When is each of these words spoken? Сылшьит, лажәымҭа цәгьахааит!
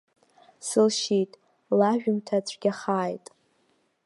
Сылшьит, 0.67 1.31
лажәымҭа 1.79 2.37
цәгьахааит! 2.47 3.25